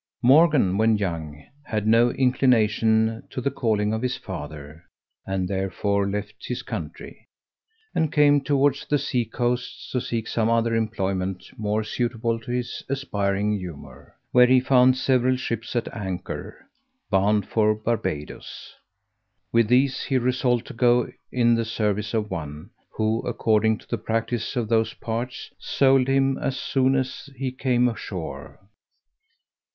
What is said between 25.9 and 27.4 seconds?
him as soon as